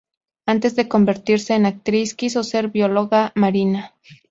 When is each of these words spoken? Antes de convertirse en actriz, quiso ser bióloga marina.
Antes 0.47 0.75
de 0.75 0.87
convertirse 0.89 1.53
en 1.53 1.67
actriz, 1.67 2.15
quiso 2.15 2.43
ser 2.43 2.69
bióloga 2.69 3.31
marina. 3.35 3.93